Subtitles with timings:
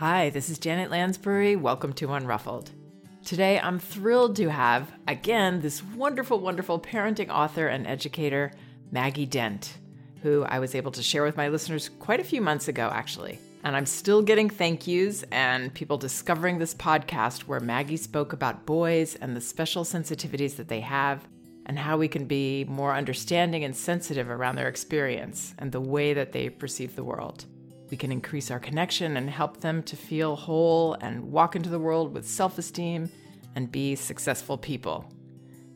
[0.00, 1.56] Hi, this is Janet Lansbury.
[1.56, 2.70] Welcome to Unruffled.
[3.22, 8.50] Today, I'm thrilled to have, again, this wonderful, wonderful parenting author and educator,
[8.90, 9.76] Maggie Dent,
[10.22, 13.38] who I was able to share with my listeners quite a few months ago, actually.
[13.62, 18.64] And I'm still getting thank yous and people discovering this podcast where Maggie spoke about
[18.64, 21.28] boys and the special sensitivities that they have
[21.66, 26.14] and how we can be more understanding and sensitive around their experience and the way
[26.14, 27.44] that they perceive the world.
[27.90, 31.78] We can increase our connection and help them to feel whole and walk into the
[31.78, 33.10] world with self esteem
[33.56, 35.12] and be successful people.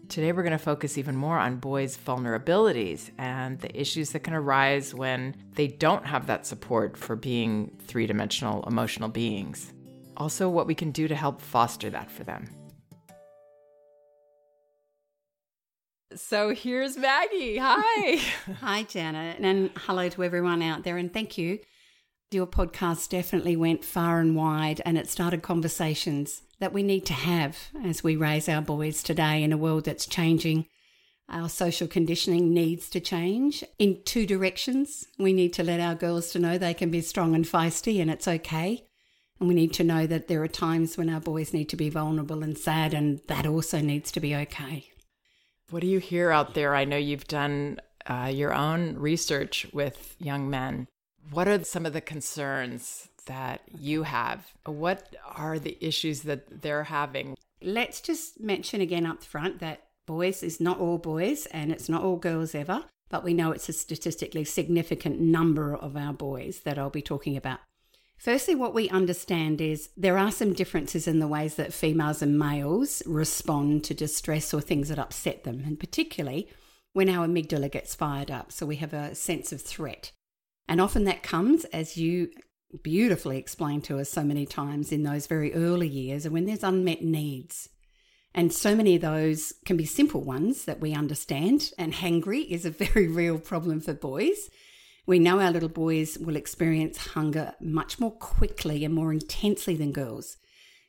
[0.08, 4.34] Today, we're going to focus even more on boys' vulnerabilities and the issues that can
[4.34, 9.72] arise when they don't have that support for being three dimensional emotional beings.
[10.16, 12.48] Also, what we can do to help foster that for them.
[16.14, 17.56] So here's Maggie.
[17.56, 18.16] Hi.
[18.60, 20.96] Hi, Janet, and hello to everyone out there.
[20.96, 21.58] And thank you
[22.30, 27.12] your podcast definitely went far and wide and it started conversations that we need to
[27.12, 30.66] have as we raise our boys today in a world that's changing.
[31.28, 35.06] Our social conditioning needs to change in two directions.
[35.18, 38.10] We need to let our girls to know they can be strong and feisty and
[38.10, 38.84] it's okay.
[39.40, 41.88] And we need to know that there are times when our boys need to be
[41.88, 44.90] vulnerable and sad and that also needs to be okay.
[45.70, 46.74] What do you hear out there?
[46.74, 50.88] I know you've done uh, your own research with young men.
[51.30, 54.52] What are some of the concerns that you have?
[54.66, 57.36] What are the issues that they're having?
[57.62, 62.02] Let's just mention again up front that boys is not all boys and it's not
[62.02, 66.78] all girls ever, but we know it's a statistically significant number of our boys that
[66.78, 67.60] I'll be talking about.
[68.18, 72.38] Firstly, what we understand is there are some differences in the ways that females and
[72.38, 76.48] males respond to distress or things that upset them, and particularly
[76.92, 78.52] when our amygdala gets fired up.
[78.52, 80.12] So we have a sense of threat.
[80.68, 82.30] And often that comes, as you
[82.82, 86.64] beautifully explained to us so many times in those very early years, and when there's
[86.64, 87.68] unmet needs.
[88.34, 91.70] And so many of those can be simple ones that we understand.
[91.78, 94.50] And hangry is a very real problem for boys.
[95.06, 99.92] We know our little boys will experience hunger much more quickly and more intensely than
[99.92, 100.38] girls.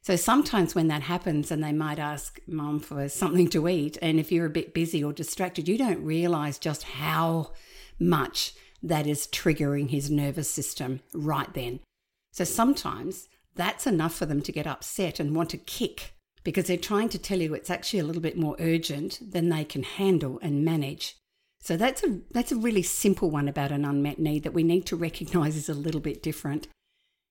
[0.01, 4.19] So sometimes when that happens and they might ask mom for something to eat, and
[4.19, 7.51] if you're a bit busy or distracted, you don't realize just how
[7.99, 8.53] much
[8.83, 11.79] that is triggering his nervous system right then.
[12.31, 16.13] So sometimes that's enough for them to get upset and want to kick
[16.43, 19.63] because they're trying to tell you it's actually a little bit more urgent than they
[19.63, 21.17] can handle and manage.
[21.61, 24.85] So that's a that's a really simple one about an unmet need that we need
[24.87, 26.67] to recognize is a little bit different.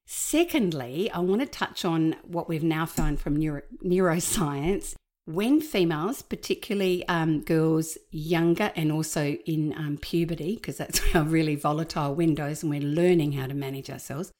[0.06, 4.94] Secondly, I want to touch on what we've now found from neuro, neuroscience
[5.26, 11.56] when females, particularly um, girls younger and also in um, puberty, because that's our really
[11.56, 14.30] volatile windows and we're learning how to manage ourselves,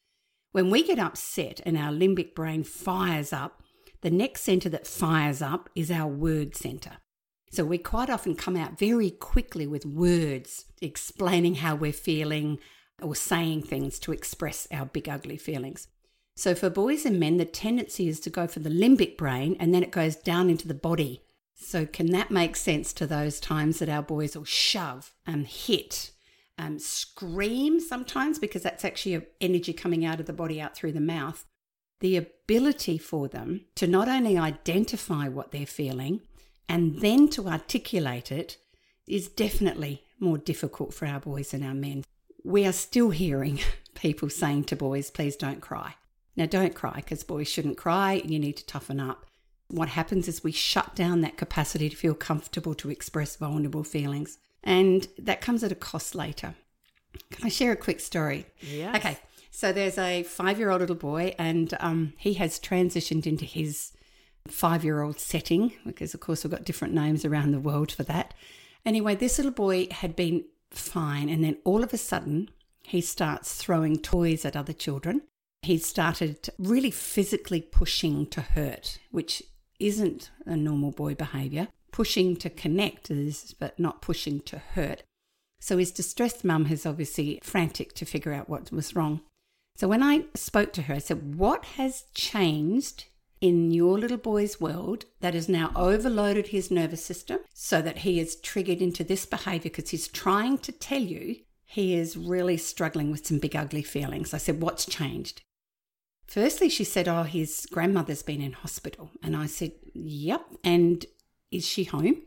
[0.53, 3.63] when we get upset and our limbic brain fires up,
[4.03, 6.99] the next center that fires up is our word center.
[7.51, 12.59] So we quite often come out very quickly with words explaining how we're feeling
[13.01, 15.89] or saying things to express our big ugly feelings.
[16.37, 19.73] So for boys and men, the tendency is to go for the limbic brain and
[19.73, 21.23] then it goes down into the body.
[21.55, 26.11] So can that make sense to those times that our boys will shove and hit,
[26.59, 31.01] um, scream sometimes because that's actually energy coming out of the body out through the
[31.01, 31.47] mouth?
[32.01, 36.21] The ability for them to not only identify what they're feeling
[36.69, 38.59] and then to articulate it
[39.07, 42.05] is definitely more difficult for our boys and our men.
[42.43, 43.61] We are still hearing
[43.95, 45.95] people saying to boys, please don't cry.
[46.37, 48.23] Now, don't cry because boys shouldn't cry.
[48.25, 49.27] You need to toughen up.
[49.69, 54.39] What happens is we shut down that capacity to feel comfortable to express vulnerable feelings.
[54.63, 56.55] And that comes at a cost later.
[57.31, 58.47] Can I share a quick story?
[58.61, 58.97] Yeah.
[58.97, 59.19] Okay.
[59.51, 63.93] So there's a five year old little boy, and um, he has transitioned into his
[64.49, 68.03] five year old setting because, of course, we've got different names around the world for
[68.03, 68.35] that.
[68.85, 72.51] Anyway, this little boy had been fine, and then all of a sudden,
[72.83, 75.23] he starts throwing toys at other children
[75.65, 79.43] he started really physically pushing to hurt, which
[79.79, 81.69] isn't a normal boy behavior.
[81.93, 85.03] Pushing to connect is, but not pushing to hurt.
[85.61, 89.21] So his distressed mum is obviously frantic to figure out what was wrong.
[89.77, 93.07] So when I spoke to her, I said, What has changed
[93.41, 98.21] in your little boy's world that has now overloaded his nervous system so that he
[98.21, 103.11] is triggered into this behavior because he's trying to tell you he is really struggling
[103.11, 104.33] with some big ugly feelings.
[104.33, 105.43] I said, What's changed?
[106.27, 109.11] Firstly, she said, Oh, his grandmother's been in hospital.
[109.23, 110.43] And I said, Yep.
[110.65, 111.07] And
[111.51, 112.23] is she home?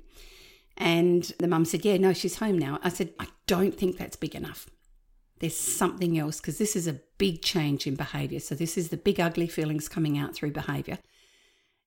[0.78, 2.80] And the mum said, Yeah, no, she's home now.
[2.84, 4.70] I said, I don't think that's big enough.
[5.40, 8.40] There's something else because this is a big change in behavior.
[8.40, 11.00] So, this is the big, ugly feelings coming out through behavior.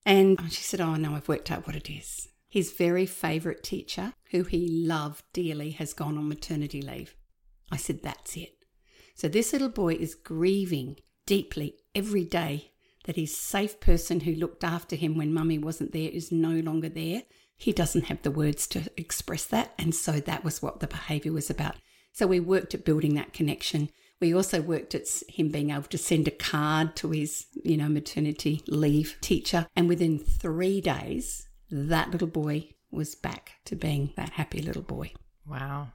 [0.05, 2.27] And she said, Oh, no, I've worked out what it is.
[2.49, 7.15] His very favorite teacher, who he loved dearly, has gone on maternity leave.
[7.71, 8.65] I said, That's it.
[9.15, 10.97] So, this little boy is grieving
[11.31, 12.71] deeply every day
[13.05, 16.89] that his safe person who looked after him when mummy wasn't there is no longer
[16.89, 17.23] there.
[17.55, 19.71] He doesn't have the words to express that.
[19.79, 21.77] And so that was what the behavior was about.
[22.11, 23.91] So we worked at building that connection.
[24.19, 27.87] We also worked at him being able to send a card to his, you know,
[27.87, 29.67] maternity leave teacher.
[29.73, 35.13] And within three days, that little boy was back to being that happy little boy.
[35.47, 35.93] Wow.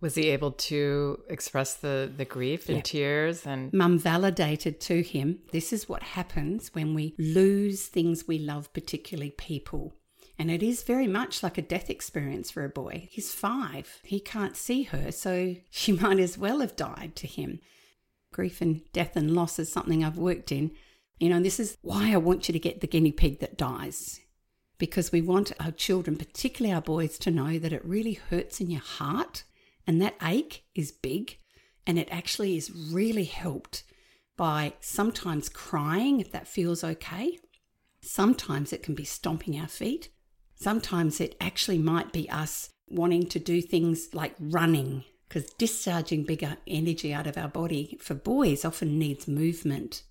[0.00, 2.82] Was he able to express the, the grief and yeah.
[2.82, 8.38] tears and Mum validated to him this is what happens when we lose things we
[8.38, 9.94] love, particularly people.
[10.38, 13.08] And it is very much like a death experience for a boy.
[13.10, 13.98] He's five.
[14.04, 17.58] He can't see her, so she might as well have died to him.
[18.32, 20.70] Grief and death and loss is something I've worked in.
[21.18, 24.20] You know, this is why I want you to get the guinea pig that dies.
[24.78, 28.70] Because we want our children, particularly our boys, to know that it really hurts in
[28.70, 29.42] your heart
[29.88, 31.38] and that ache is big.
[31.86, 33.82] And it actually is really helped
[34.36, 37.38] by sometimes crying if that feels okay.
[38.02, 40.10] Sometimes it can be stomping our feet.
[40.54, 46.58] Sometimes it actually might be us wanting to do things like running, because discharging bigger
[46.66, 50.02] energy out of our body for boys often needs movement.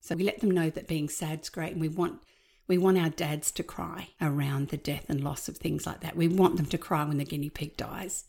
[0.00, 2.22] So we let them know that being sad's great and we want
[2.68, 6.16] we want our dads to cry around the death and loss of things like that.
[6.16, 8.24] We want them to cry when the guinea pig dies.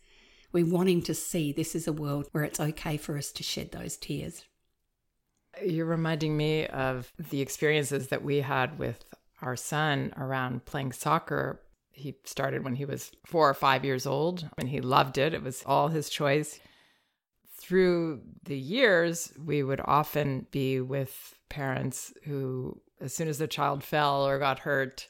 [0.54, 3.72] We're wanting to see this is a world where it's okay for us to shed
[3.72, 4.46] those tears.
[5.64, 9.04] You're reminding me of the experiences that we had with
[9.42, 11.60] our son around playing soccer.
[11.92, 15.34] He started when he was four or five years old and he loved it.
[15.34, 16.60] It was all his choice.
[17.58, 23.84] Through the years, we would often be with parents who, as soon as the child
[23.84, 25.08] fell or got hurt,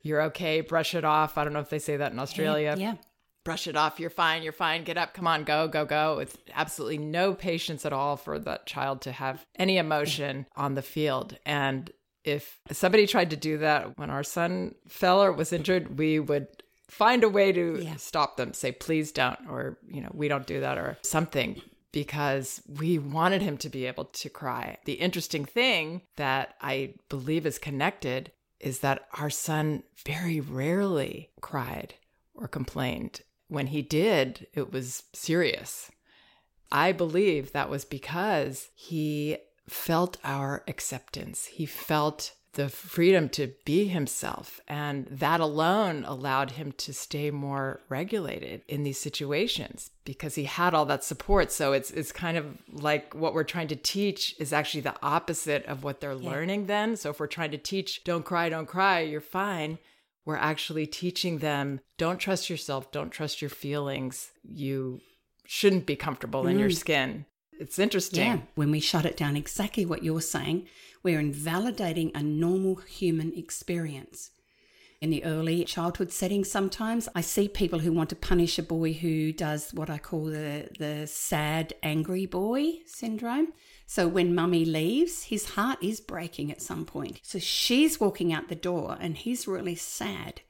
[0.00, 1.38] you're okay, brush it off.
[1.38, 2.74] I don't know if they say that in Australia.
[2.78, 2.94] Yeah.
[3.44, 3.98] Brush it off.
[3.98, 4.42] You're fine.
[4.42, 4.84] You're fine.
[4.84, 5.14] Get up.
[5.14, 5.44] Come on.
[5.44, 6.16] Go, go, go.
[6.16, 10.82] With absolutely no patience at all for that child to have any emotion on the
[10.82, 11.36] field.
[11.44, 11.90] And
[12.24, 16.46] if somebody tried to do that when our son fell or was injured, we would
[16.88, 17.96] find a way to yeah.
[17.96, 21.60] stop them, say, please don't, or, you know, we don't do that, or something,
[21.90, 24.76] because we wanted him to be able to cry.
[24.84, 28.30] The interesting thing that I believe is connected
[28.60, 31.94] is that our son very rarely cried
[32.34, 33.22] or complained.
[33.52, 35.90] When he did, it was serious.
[36.70, 39.36] I believe that was because he
[39.68, 41.44] felt our acceptance.
[41.44, 44.58] He felt the freedom to be himself.
[44.66, 50.72] And that alone allowed him to stay more regulated in these situations because he had
[50.72, 51.52] all that support.
[51.52, 55.66] So it's it's kind of like what we're trying to teach is actually the opposite
[55.66, 56.30] of what they're yeah.
[56.30, 56.96] learning then.
[56.96, 59.78] So if we're trying to teach don't cry, don't cry, you're fine,
[60.24, 64.30] we're actually teaching them don't trust yourself, don't trust your feelings.
[64.42, 65.00] You
[65.44, 66.50] shouldn't be comfortable mm.
[66.50, 66.76] in your mm.
[66.76, 67.26] skin.
[67.58, 68.24] It's interesting.
[68.24, 70.66] Yeah, when we shut it down, exactly what you're saying,
[71.02, 74.30] we're invalidating a normal human experience.
[75.00, 78.92] In the early childhood setting, sometimes I see people who want to punish a boy
[78.92, 83.48] who does what I call the, the sad, angry boy syndrome.
[83.94, 87.20] So when mummy leaves, his heart is breaking at some point.
[87.22, 90.40] So she's walking out the door and he's really sad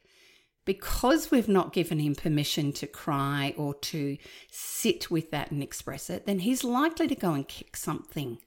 [0.65, 4.17] because we've not given him permission to cry or to
[4.49, 8.39] sit with that and express it, then he's likely to go and kick something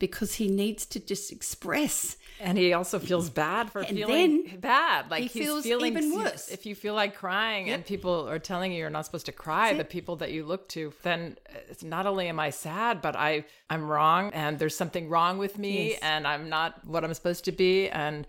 [0.00, 2.16] because he needs to just express.
[2.40, 5.10] And he also feels bad for and feeling bad.
[5.10, 6.48] Like he feels feeling even worse.
[6.48, 7.76] If you feel like crying yep.
[7.76, 10.66] and people are telling you you're not supposed to cry, the people that you look
[10.70, 11.36] to, then
[11.68, 15.58] it's not only am I sad, but I I'm wrong and there's something wrong with
[15.58, 15.98] me yes.
[16.02, 18.26] and I'm not what I'm supposed to be and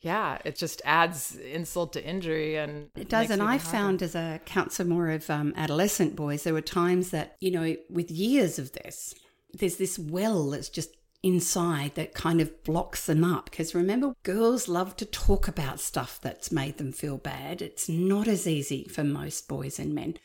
[0.00, 3.30] yeah, it just adds insult to injury, and it does.
[3.30, 7.36] And I found as a counselor more of um, adolescent boys, there were times that
[7.38, 9.14] you know, with years of this,
[9.54, 10.90] there's this well that's just
[11.22, 13.50] inside that kind of blocks them up.
[13.50, 17.62] Because remember, girls love to talk about stuff that's made them feel bad.
[17.62, 20.16] It's not as easy for most boys and men,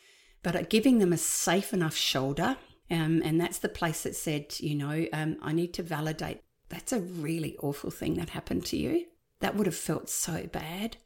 [0.43, 2.57] but giving them a safe enough shoulder.
[2.89, 6.91] Um, and that's the place that said, you know, um, I need to validate that's
[6.91, 9.05] a really awful thing that happened to you.
[9.39, 10.97] That would have felt so bad.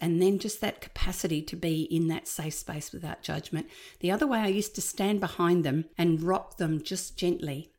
[0.00, 3.68] And then just that capacity to be in that safe space without judgment.
[4.00, 7.71] The other way, I used to stand behind them and rock them just gently.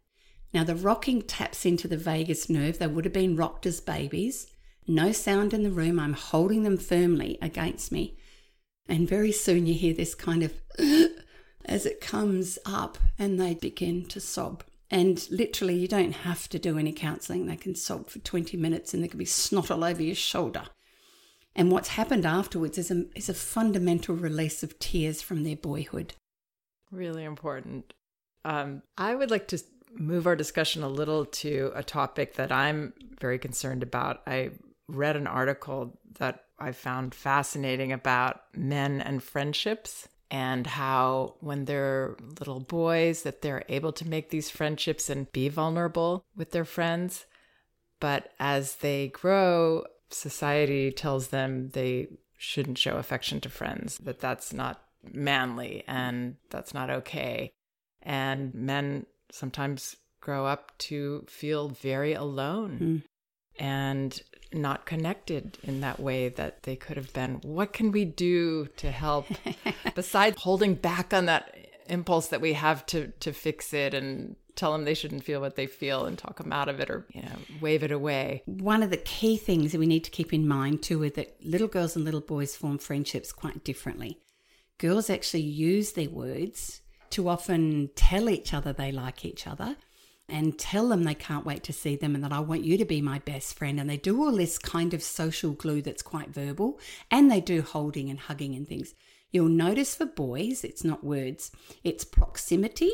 [0.54, 2.78] Now, the rocking taps into the vagus nerve.
[2.78, 4.48] They would have been rocked as babies.
[4.88, 6.00] No sound in the room.
[6.00, 8.18] I'm holding them firmly against me.
[8.88, 10.54] And very soon you hear this kind of
[11.66, 14.64] as it comes up and they begin to sob.
[14.92, 17.48] And literally, you don't have to do any counselling.
[17.48, 20.66] They can sob for 20 minutes and there can be snot all over your shoulder.
[21.56, 26.14] And what's happened afterwards is a, is a fundamental release of tears from their boyhood.
[26.92, 27.94] Really important.
[28.46, 29.64] Um, I would like to
[29.96, 34.22] move our discussion a little to a topic that I'm very concerned about.
[34.28, 34.52] I
[34.88, 42.16] read an article that I found fascinating about men and friendships and how when they're
[42.40, 47.26] little boys that they're able to make these friendships and be vulnerable with their friends
[48.00, 52.08] but as they grow society tells them they
[52.38, 54.82] shouldn't show affection to friends that that's not
[55.12, 57.52] manly and that's not okay
[58.02, 63.64] and men sometimes grow up to feel very alone mm.
[63.64, 64.22] and
[64.54, 67.42] not connected in that way that they could have been.
[67.44, 69.28] What can we do to help
[69.96, 74.72] besides holding back on that impulse that we have to to fix it and tell
[74.72, 77.22] them they shouldn't feel what they feel and talk them out of it or you
[77.22, 80.48] know wave it away one of the key things that we need to keep in
[80.48, 84.18] mind too is that little girls and little boys form friendships quite differently
[84.78, 86.83] girls actually use their words
[87.14, 89.78] to often tell each other they like each other
[90.30, 92.86] and tell them they can't wait to see them and that I want you to
[92.86, 93.80] be my best friend.
[93.80, 96.80] And they do all this kind of social glue that's quite verbal
[97.12, 98.94] and they do holding and hugging and things.
[99.32, 101.52] You'll notice for boys, it's not words,
[101.84, 102.92] it's proximity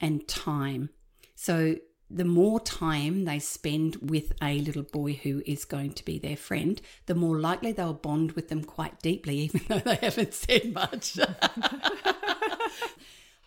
[0.00, 0.90] and time.
[1.34, 1.76] So
[2.10, 6.36] the more time they spend with a little boy who is going to be their
[6.36, 10.72] friend, the more likely they'll bond with them quite deeply, even though they haven't said
[10.72, 11.18] much.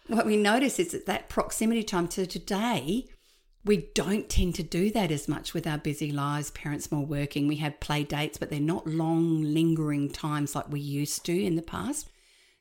[0.07, 3.07] what we notice is that that proximity time to today
[3.67, 7.47] we don't tend to do that as much with our busy lives, parents more working.
[7.47, 11.57] We have play dates, but they're not long, lingering times like we used to in
[11.57, 12.09] the past.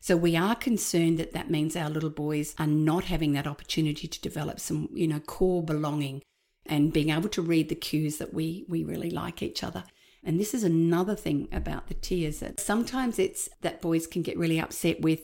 [0.01, 4.09] So we are concerned that that means our little boys are not having that opportunity
[4.09, 6.23] to develop some, you know, core belonging
[6.67, 9.85] and being able to read the cues that we we really like each other.
[10.25, 14.37] And this is another thing about the tears that sometimes it's that boys can get
[14.37, 15.21] really upset with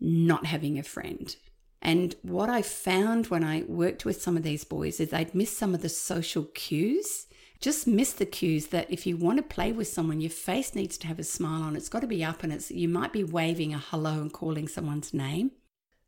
[0.00, 1.36] not having a friend
[1.82, 5.56] and what I found when I worked with some of these boys is they'd miss
[5.56, 7.26] some of the social cues.
[7.60, 10.96] Just miss the cues that if you want to play with someone, your face needs
[10.98, 11.76] to have a smile on.
[11.76, 14.68] It's got to be up and it's you might be waving a hello and calling
[14.68, 15.52] someone's name.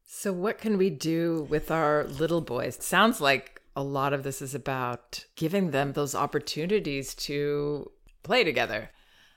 [0.05, 2.77] So what can we do with our little boys?
[2.77, 7.91] It sounds like a lot of this is about giving them those opportunities to
[8.23, 8.91] play together.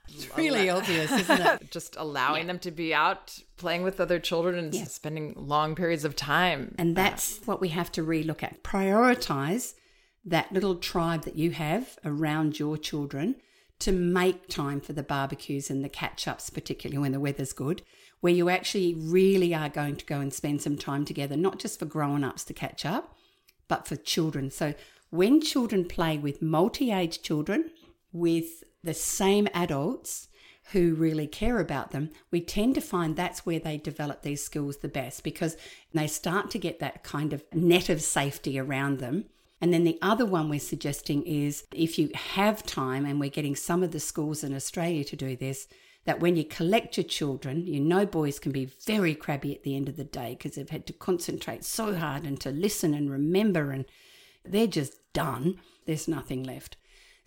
[0.08, 1.72] It's really obvious, isn't it?
[1.72, 2.48] Just allowing yeah.
[2.48, 6.76] them to be out playing with other children and spending long periods of time.
[6.78, 8.64] And that's uh, what we have to relook at.
[8.64, 9.74] Prioritize
[10.26, 13.36] that little tribe that you have around your children
[13.80, 17.82] to make time for the barbecues and the catch ups, particularly when the weather's good,
[18.22, 21.78] where you actually really are going to go and spend some time together, not just
[21.78, 23.16] for grown ups to catch up,
[23.68, 24.50] but for children.
[24.50, 24.74] So
[25.10, 27.72] when children play with multi age children,
[28.12, 30.28] with the same adults
[30.72, 34.78] who really care about them, we tend to find that's where they develop these skills
[34.78, 35.58] the best because
[35.94, 39.26] they start to get that kind of net of safety around them.
[39.62, 43.56] And then the other one we're suggesting is if you have time, and we're getting
[43.56, 45.68] some of the schools in Australia to do this,
[46.06, 49.76] that when you collect your children, you know boys can be very crabby at the
[49.76, 53.10] end of the day because they've had to concentrate so hard and to listen and
[53.10, 53.86] remember, and
[54.44, 55.60] they're just done.
[55.86, 56.78] There's nothing left.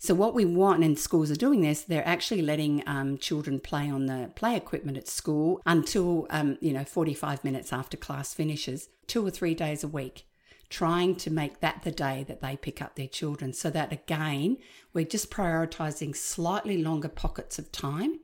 [0.01, 3.89] So what we want, and schools are doing this, they're actually letting um, children play
[3.89, 8.87] on the play equipment at school until um, you know 45 minutes after class finishes,
[9.07, 10.25] two or three days a week,
[10.69, 13.51] trying to make that the day that they pick up their children.
[13.51, 14.57] So that again,
[14.93, 18.21] we're just prioritizing slightly longer pockets of time.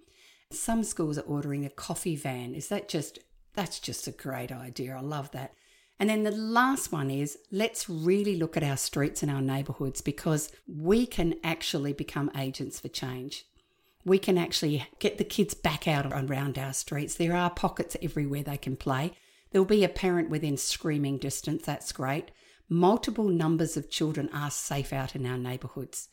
[0.51, 2.55] Some schools are ordering a coffee van.
[2.55, 3.19] Is that just
[3.53, 4.95] that's just a great idea.
[4.95, 5.53] I love that.
[5.99, 10.01] And then the last one is let's really look at our streets and our neighborhoods
[10.01, 13.45] because we can actually become agents for change.
[14.03, 17.15] We can actually get the kids back out around our streets.
[17.15, 19.13] There are pockets everywhere they can play.
[19.51, 21.65] There'll be a parent within screaming distance.
[21.65, 22.31] That's great.
[22.67, 26.09] Multiple numbers of children are safe out in our neighborhoods.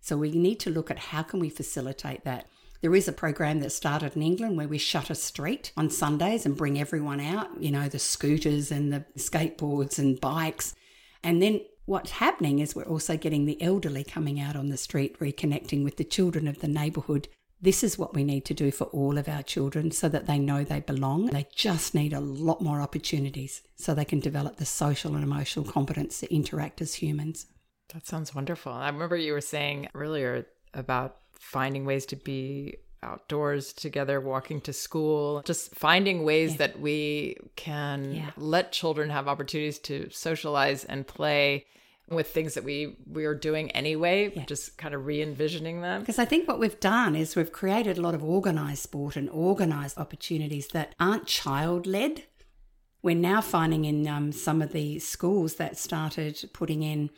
[0.00, 2.46] So we need to look at how can we facilitate that.
[2.80, 6.46] There is a program that started in England where we shut a street on Sundays
[6.46, 10.74] and bring everyone out, you know, the scooters and the skateboards and bikes.
[11.22, 15.18] And then what's happening is we're also getting the elderly coming out on the street,
[15.18, 17.28] reconnecting with the children of the neighbourhood.
[17.60, 20.38] This is what we need to do for all of our children so that they
[20.38, 21.26] know they belong.
[21.26, 25.66] They just need a lot more opportunities so they can develop the social and emotional
[25.66, 27.44] competence to interact as humans.
[27.92, 28.72] That sounds wonderful.
[28.72, 34.72] I remember you were saying earlier about finding ways to be outdoors together, walking to
[34.72, 36.56] school, just finding ways yeah.
[36.58, 38.30] that we can yeah.
[38.36, 41.64] let children have opportunities to socialize and play
[42.10, 44.44] with things that we we are doing anyway, yeah.
[44.44, 46.00] just kind of re-envisioning them.
[46.00, 49.30] Because I think what we've done is we've created a lot of organized sport and
[49.30, 52.24] organized opportunities that aren't child led.
[53.02, 57.08] We're now finding in um, some of the schools that started putting in,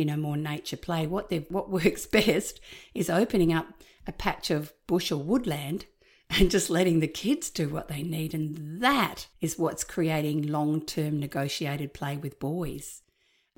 [0.00, 1.06] you know, more nature play.
[1.06, 2.58] What they what works best
[2.94, 3.66] is opening up
[4.06, 5.84] a patch of bush or woodland
[6.30, 8.32] and just letting the kids do what they need.
[8.32, 13.02] And that is what's creating long term negotiated play with boys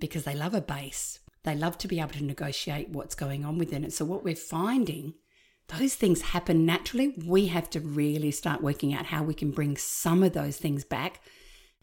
[0.00, 1.20] because they love a base.
[1.44, 3.92] They love to be able to negotiate what's going on within it.
[3.92, 5.14] So, what we're finding,
[5.68, 7.14] those things happen naturally.
[7.25, 10.84] We have to really start working out how we can bring some of those things
[10.84, 11.20] back.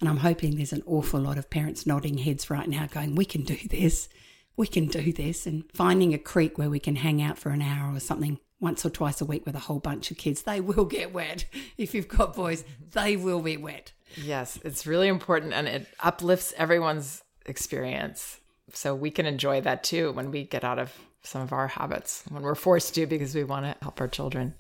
[0.01, 3.25] And I'm hoping there's an awful lot of parents nodding heads right now going, We
[3.25, 4.09] can do this.
[4.55, 5.47] We can do this.
[5.47, 8.85] And finding a creek where we can hang out for an hour or something once
[8.85, 10.43] or twice a week with a whole bunch of kids.
[10.43, 11.45] They will get wet.
[11.77, 13.93] If you've got boys, they will be wet.
[14.15, 18.39] Yes, it's really important and it uplifts everyone's experience.
[18.73, 22.23] So we can enjoy that too when we get out of some of our habits,
[22.29, 24.55] when we're forced to because we want to help our children.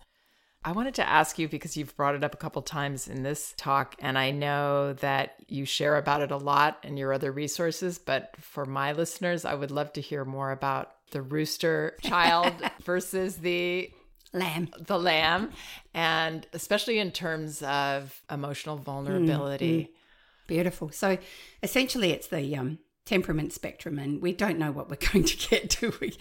[0.63, 3.53] I wanted to ask you because you've brought it up a couple times in this
[3.57, 7.97] talk, and I know that you share about it a lot in your other resources.
[7.97, 13.37] But for my listeners, I would love to hear more about the rooster child versus
[13.37, 13.89] the
[14.31, 15.49] lamb the lamb
[15.95, 19.93] and especially in terms of emotional vulnerability mm, mm.
[20.49, 20.89] Beautiful.
[20.89, 21.19] So
[21.61, 25.77] essentially, it's the um, temperament spectrum, and we don't know what we're going to get,
[25.79, 26.17] do we?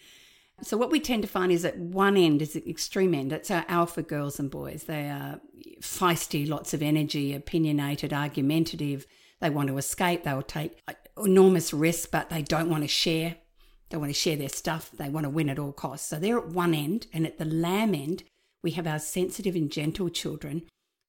[0.62, 3.32] So what we tend to find is at one end is the extreme end.
[3.32, 4.84] It's our alpha girls and boys.
[4.84, 5.40] They are
[5.80, 9.06] feisty, lots of energy, opinionated, argumentative.
[9.40, 10.24] They want to escape.
[10.24, 10.80] They will take
[11.16, 13.36] enormous risks, but they don't want to share.
[13.90, 14.90] They want to share their stuff.
[14.90, 16.08] They want to win at all costs.
[16.08, 18.24] So they're at one end, and at the lamb end,
[18.62, 20.62] we have our sensitive and gentle children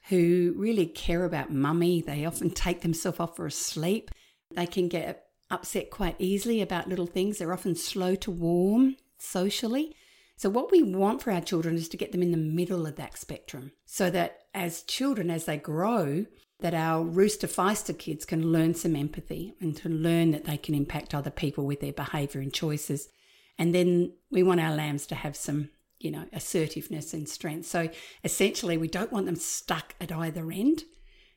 [0.10, 2.02] who really care about mummy.
[2.02, 4.12] They often take themselves off for a sleep.
[4.52, 7.40] They can get upset quite easily about little things.
[7.40, 9.96] They're often slow to warm socially.
[10.36, 12.96] So, what we want for our children is to get them in the middle of
[12.96, 16.26] that spectrum so that as children, as they grow,
[16.60, 20.76] that our rooster feister kids can learn some empathy and to learn that they can
[20.76, 23.10] impact other people with their behavior and choices.
[23.58, 27.68] And then we want our lambs to have some you know, assertiveness and strength.
[27.68, 27.90] So
[28.24, 30.84] essentially, we don't want them stuck at either end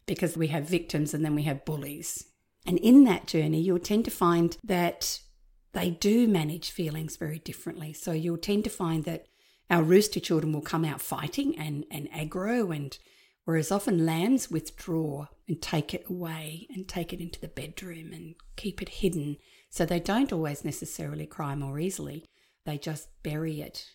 [0.07, 2.27] because we have victims and then we have bullies.
[2.65, 5.21] And in that journey, you'll tend to find that
[5.73, 7.93] they do manage feelings very differently.
[7.93, 9.27] So you'll tend to find that
[9.71, 12.97] our rooster children will come out fighting and, and aggro, and
[13.45, 18.35] whereas often lambs withdraw and take it away and take it into the bedroom and
[18.57, 19.39] keep it hidden.
[19.71, 22.27] So they don't always necessarily cry more easily,
[22.67, 23.87] they just bury it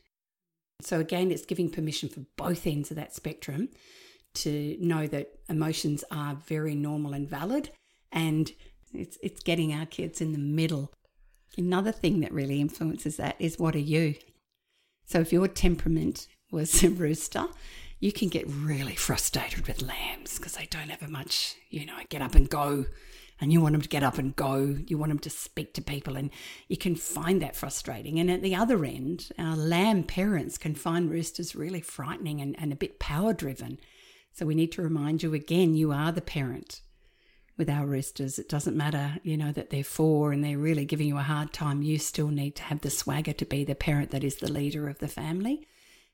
[0.81, 3.69] so, again, it's giving permission for both ends of that spectrum
[4.35, 7.71] to know that emotions are very normal and valid,
[8.11, 8.51] and
[8.93, 10.91] it's, it's getting our kids in the middle.
[11.57, 14.15] Another thing that really influences that is what are you?
[15.05, 17.45] So, if your temperament was a rooster,
[17.99, 21.97] you can get really frustrated with lambs because they don't have a much, you know,
[22.09, 22.85] get up and go
[23.39, 24.77] and you want them to get up and go.
[24.87, 26.29] You want them to speak to people, and
[26.67, 28.19] you can find that frustrating.
[28.19, 32.71] And at the other end, our lamb parents can find roosters really frightening and, and
[32.71, 33.79] a bit power driven.
[34.33, 36.81] So we need to remind you again you are the parent
[37.57, 38.37] with our roosters.
[38.37, 41.51] It doesn't matter, you know, that they're four and they're really giving you a hard
[41.51, 41.81] time.
[41.81, 44.87] You still need to have the swagger to be the parent that is the leader
[44.87, 45.67] of the family.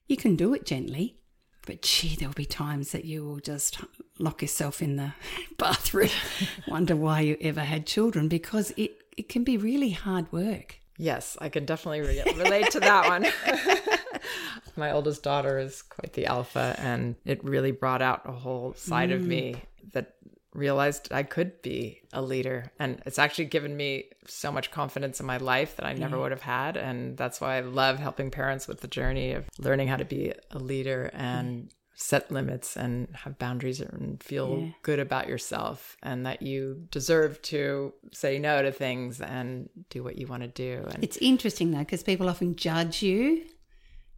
[0.08, 1.18] You can do it gently,
[1.66, 3.80] but gee, there'll be times that you will just
[4.20, 5.14] lock yourself in the
[5.58, 6.10] bathroom,
[6.68, 10.80] wonder why you ever had children, because it, it can be really hard work.
[10.98, 13.26] Yes, I can definitely re- relate to that one.
[14.76, 19.10] My oldest daughter is quite the alpha, and it really brought out a whole side
[19.10, 19.16] mm.
[19.16, 19.56] of me
[19.94, 20.16] that
[20.54, 22.72] realized I could be a leader.
[22.80, 26.22] And it's actually given me so much confidence in my life that I never mm-hmm.
[26.22, 26.78] would have had.
[26.78, 30.34] And that's why I love helping parents with the journey of learning how to be
[30.52, 31.68] a leader and mm-hmm.
[31.96, 34.72] set limits and have boundaries and feel yeah.
[34.84, 40.18] good about yourself and that you deserve to say no to things and do what
[40.18, 40.86] you want to do.
[40.94, 43.44] And it's interesting though, because people often judge you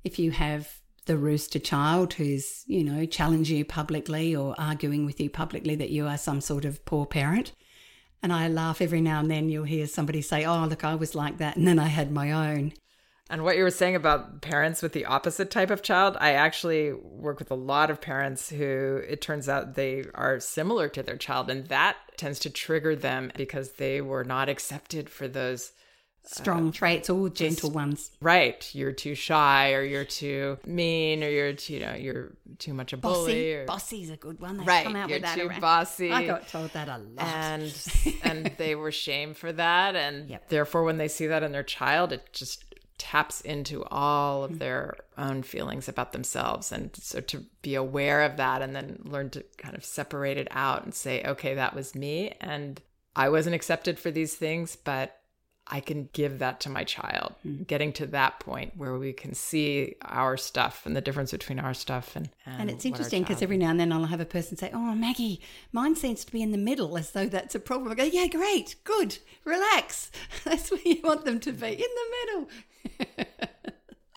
[0.04, 0.69] if you have
[1.06, 5.91] the rooster child who's, you know, challenging you publicly or arguing with you publicly that
[5.91, 7.54] you are some sort of poor parent.
[8.24, 11.13] And I laugh every now and then you'll hear somebody say, Oh, look, I was
[11.13, 11.58] like that.
[11.58, 12.74] And then I had my own.
[13.30, 16.94] And what you were saying about parents with the opposite type of child, I actually
[16.94, 21.18] work with a lot of parents who it turns out they are similar to their
[21.18, 21.50] child.
[21.50, 25.72] And that tends to trigger them because they were not accepted for those
[26.27, 28.11] strong um, traits, all gentle ones.
[28.21, 28.67] Right.
[28.73, 32.93] You're too shy or you're too mean or you're too, you know, you're too much
[32.93, 33.33] a bully.
[33.33, 34.57] Bossy, Or, bossy's a good one.
[34.57, 34.83] They right.
[34.85, 35.61] come out you're with that too around.
[35.61, 36.11] bossy.
[36.11, 37.25] I got told that a lot.
[37.25, 37.88] and
[38.23, 40.49] and they were shamed for that and Yep.
[40.49, 42.63] therefore when they see that in their child it just
[42.97, 48.38] taps into all of their own feelings about themselves and so to be aware of
[48.38, 51.93] that and then learn to kind of separate it out and say okay that was
[51.93, 52.81] me and
[53.13, 55.19] I wasn't accepted for these things but
[55.67, 57.34] I can give that to my child.
[57.45, 57.65] Mm.
[57.65, 61.73] Getting to that point where we can see our stuff and the difference between our
[61.73, 64.58] stuff and and, And it's interesting because every now and then I'll have a person
[64.58, 67.91] say, Oh, Maggie, mine seems to be in the middle as though that's a problem.
[67.91, 70.12] I go, Yeah, great, good, relax.
[70.43, 72.49] That's where you want them to be, in the middle.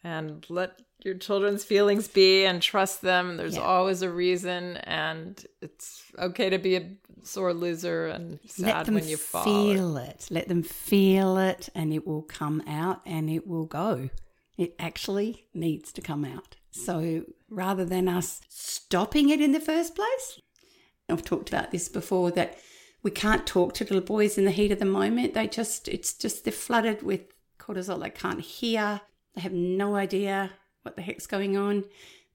[0.04, 3.36] and let your children's feelings be and trust them.
[3.36, 3.62] There's Yeah.
[3.62, 9.16] always a reason, and it's okay to be a sore loser and sad when you
[9.16, 9.44] fall.
[9.44, 10.26] feel it.
[10.30, 14.10] Let them feel it, and it will come out and it will go.
[14.56, 16.56] It actually needs to come out.
[16.70, 20.40] So rather than us stopping it in the first place,
[21.08, 22.58] I've talked about this before that
[23.02, 25.34] we can't talk to little boys in the heat of the moment.
[25.34, 27.22] They just, it's just, they're flooded with
[27.58, 28.00] cortisol.
[28.00, 29.00] They can't hear.
[29.38, 30.50] They have no idea
[30.82, 31.84] what the heck's going on.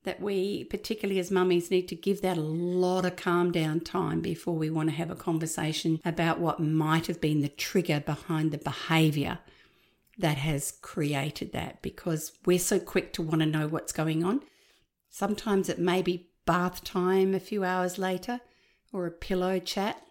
[0.05, 4.21] That we, particularly as mummies, need to give that a lot of calm down time
[4.21, 8.51] before we want to have a conversation about what might have been the trigger behind
[8.51, 9.39] the behavior
[10.17, 14.39] that has created that because we're so quick to want to know what's going on.
[15.09, 18.39] Sometimes it may be bath time a few hours later
[18.93, 20.01] or a pillow chat.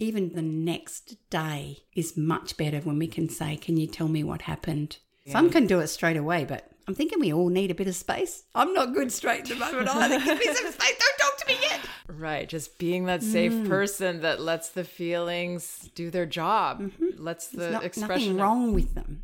[0.00, 4.24] Even the next day is much better when we can say, Can you tell me
[4.24, 4.98] what happened?
[5.26, 7.94] Some can do it straight away, but I'm thinking we all need a bit of
[7.94, 8.42] space.
[8.54, 10.18] I'm not good straight at the moment either.
[10.18, 10.94] Give me some space.
[10.98, 11.80] Don't talk to me yet.
[12.08, 13.68] Right, just being that safe Mm.
[13.68, 18.30] person that lets the feelings do their job, lets the not, expression.
[18.36, 19.22] nothing wrong with them.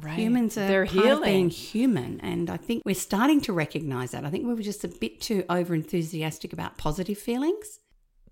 [0.00, 0.18] right.
[0.18, 1.50] Humans are They're of being healing.
[1.50, 4.24] human, and I think we're starting to recognize that.
[4.24, 7.80] I think we were just a bit too over enthusiastic about positive feelings,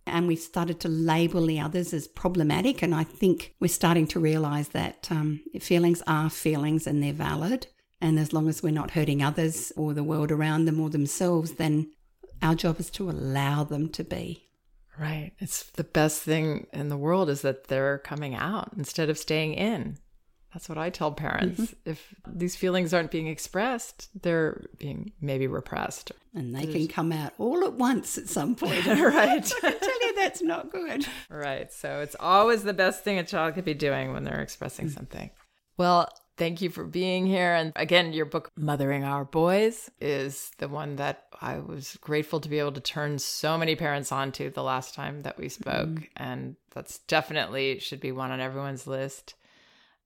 [0.09, 2.83] and we've started to label the others as problematic.
[2.83, 7.67] And I think we're starting to realize that um, feelings are feelings and they're valid.
[8.01, 11.53] And as long as we're not hurting others or the world around them or themselves,
[11.53, 11.91] then
[12.43, 14.45] our job is to allow them to be.
[14.99, 15.33] Right.
[15.39, 19.55] It's the best thing in the world is that they're coming out instead of staying
[19.55, 19.99] in.
[20.53, 21.61] That's what I tell parents.
[21.61, 21.91] Mm-hmm.
[21.91, 26.13] If these feelings aren't being expressed, they're being maybe repressed.
[26.35, 28.87] And they can come out all at once at some point.
[28.87, 29.53] right.
[29.63, 31.07] I tell you, that's not good.
[31.29, 31.73] Right.
[31.73, 35.31] So it's always the best thing a child could be doing when they're expressing something.
[35.77, 36.09] Well,
[36.39, 37.55] thank you for being here.
[37.55, 42.49] And again, your book, Mothering Our Boys, is the one that I was grateful to
[42.49, 46.09] be able to turn so many parents onto the last time that we spoke.
[46.17, 49.35] And that's definitely should be one on everyone's list.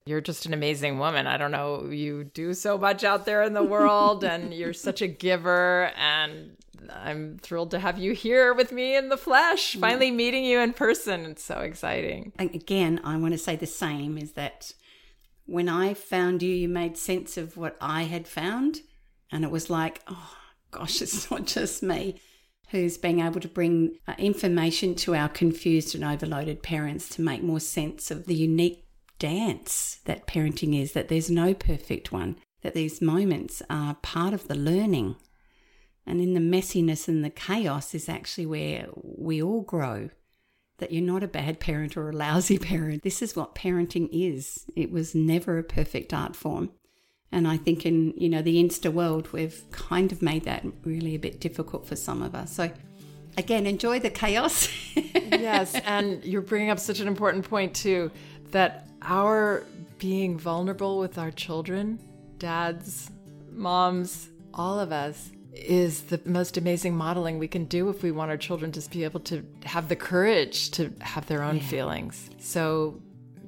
[0.05, 1.27] You're just an amazing woman.
[1.27, 5.01] I don't know, you do so much out there in the world and you're such
[5.01, 6.57] a giver and
[6.91, 10.73] I'm thrilled to have you here with me in the flesh, finally meeting you in
[10.73, 11.25] person.
[11.25, 12.33] It's so exciting.
[12.37, 14.73] And again, I want to say the same is that
[15.45, 18.81] when I found you, you made sense of what I had found.
[19.31, 20.35] And it was like, oh,
[20.71, 22.19] gosh, it's not just me
[22.69, 27.43] who's being able to bring uh, information to our confused and overloaded parents to make
[27.43, 28.82] more sense of the unique
[29.23, 34.49] dance that parenting is, that there's no perfect one, that these moments are part of
[34.49, 35.15] the learning.
[36.05, 40.09] And in the messiness and the chaos is actually where we all grow
[40.79, 43.03] that you're not a bad parent or a lousy parent.
[43.03, 44.65] This is what parenting is.
[44.75, 46.71] It was never a perfect art form.
[47.31, 51.15] And I think in, you know, the Insta world, we've kind of made that really
[51.15, 52.53] a bit difficult for some of us.
[52.53, 52.69] So
[53.37, 54.67] again, enjoy the chaos.
[54.95, 58.11] yes, and you're bringing up such an important point too
[58.51, 59.63] that our
[59.99, 61.99] being vulnerable with our children,
[62.37, 63.09] dads,
[63.51, 68.31] moms, all of us is the most amazing modeling we can do if we want
[68.31, 72.29] our children to be able to have the courage to have their own feelings.
[72.39, 72.99] So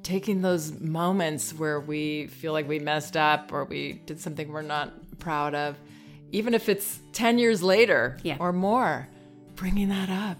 [0.04, 4.62] taking those moments where we feel like we messed up or we did something we're
[4.62, 5.76] not proud of,
[6.30, 8.36] even if it's 10 years later Yeah.
[8.38, 9.08] or more,
[9.56, 10.38] bringing that up,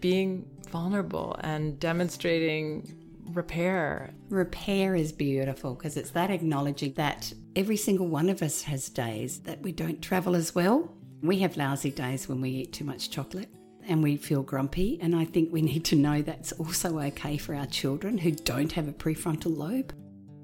[0.00, 2.94] being vulnerable and demonstrating
[3.32, 4.14] repair.
[4.28, 9.40] Repair is beautiful because it's that acknowledging that every single one of us has days
[9.40, 10.92] that we don't travel as well.
[11.22, 13.48] We have lousy days when we eat too much chocolate
[13.86, 14.98] and we feel grumpy.
[15.00, 18.72] And I think we need to know that's also okay for our children who don't
[18.72, 19.92] have a prefrontal lobe.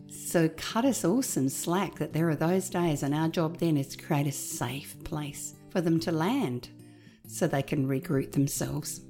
[0.09, 3.77] So cut us all some slack that there are those days, and our job then
[3.77, 6.69] is to create a safe place for them to land
[7.27, 9.01] so they can regroup themselves.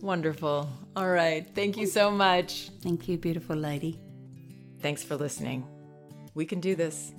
[0.00, 0.68] Wonderful.
[0.96, 1.46] All right.
[1.54, 2.70] Thank you so much.
[2.82, 4.00] Thank you, beautiful lady.
[4.80, 5.66] Thanks for listening.
[6.34, 7.12] We can do this.